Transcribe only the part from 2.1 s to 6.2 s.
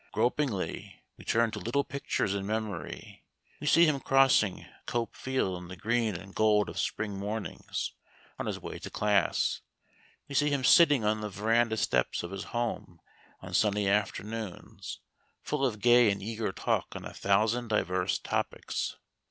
in memory. We see him crossing Cope Field in the green